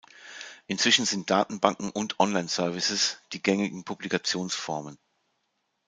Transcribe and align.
Inzwischen 0.65 1.05
sind 1.05 1.29
Datenbanken 1.29 1.91
und 1.91 2.19
Online-Services 2.19 3.19
die 3.33 3.43
gängigen 3.43 3.83
Publikationsformen. 3.83 4.97